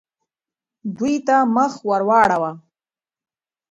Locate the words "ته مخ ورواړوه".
1.27-2.51